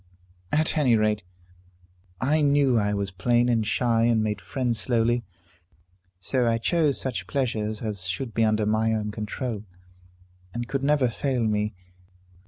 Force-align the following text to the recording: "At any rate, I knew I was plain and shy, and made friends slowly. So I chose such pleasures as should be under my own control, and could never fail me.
"At 0.51 0.79
any 0.79 0.95
rate, 0.95 1.21
I 2.19 2.41
knew 2.41 2.75
I 2.75 2.91
was 2.95 3.11
plain 3.11 3.47
and 3.49 3.63
shy, 3.67 4.05
and 4.05 4.23
made 4.23 4.41
friends 4.41 4.79
slowly. 4.79 5.23
So 6.19 6.47
I 6.47 6.57
chose 6.57 6.99
such 6.99 7.27
pleasures 7.27 7.83
as 7.83 8.07
should 8.07 8.33
be 8.33 8.43
under 8.43 8.65
my 8.65 8.93
own 8.93 9.11
control, 9.11 9.63
and 10.55 10.67
could 10.67 10.83
never 10.83 11.07
fail 11.07 11.43
me. 11.43 11.75